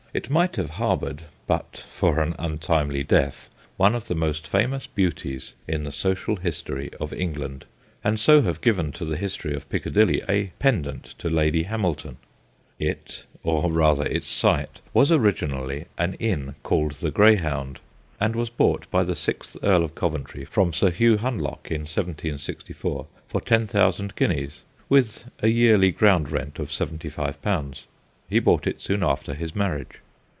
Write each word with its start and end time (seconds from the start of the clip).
It 0.13 0.29
might 0.29 0.57
have 0.57 0.71
harboured, 0.71 1.21
but 1.47 1.85
for 1.89 2.19
an 2.19 2.35
untimely 2.37 3.01
death, 3.01 3.49
one 3.77 3.95
of 3.95 4.07
the 4.09 4.13
most 4.13 4.45
famous 4.45 4.85
beauties 4.85 5.53
in 5.69 5.85
the 5.85 5.91
social 5.93 6.35
history 6.35 6.91
of 6.99 7.13
England, 7.13 7.63
and 8.03 8.19
so 8.19 8.41
have 8.41 8.59
given 8.59 8.91
to 8.91 9.05
the 9.05 9.15
history 9.15 9.53
of 9.55 9.69
Piccadilly 9.69 10.21
a 10.27 10.51
pendant 10.59 11.15
to 11.19 11.29
Lady 11.29 11.63
Hamilton. 11.63 12.17
It, 12.77 13.23
or 13.41 13.71
rather 13.71 14.05
its 14.05 14.27
site, 14.27 14.81
was 14.93 15.13
origin 15.13 15.51
ally 15.53 15.85
an 15.97 16.15
inn 16.15 16.55
called' 16.61 16.91
The 16.99 17.11
Greyhound,' 17.11 17.79
and 18.19 18.35
was 18.35 18.49
bought 18.49 18.91
by 18.91 19.03
the 19.03 19.15
sixth 19.15 19.55
Earl 19.63 19.81
of 19.85 19.95
Coventry 19.95 20.43
from 20.43 20.73
Sir 20.73 20.91
Hugh 20.91 21.19
Hunlock 21.19 21.71
in 21.71 21.83
1764 21.83 23.07
for 23.29 23.39
ten 23.39 23.65
thousand 23.65 24.17
guineas 24.17 24.59
with 24.89 25.29
a 25.39 25.47
yearly 25.47 25.91
ground 25.91 26.29
rent 26.33 26.59
of 26.59 26.69
seventy 26.69 27.07
five 27.07 27.41
pounds. 27.41 27.85
He 28.29 28.39
bought 28.39 28.65
it 28.65 28.81
soon 28.81 29.03
after 29.03 29.33
his 29.33 29.53
marriage. 29.53 29.99